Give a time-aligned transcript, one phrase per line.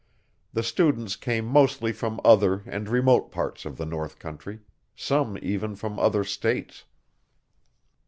[0.51, 4.61] The students came mostly from other and remote parts of the north country
[4.95, 6.85] some even from other states.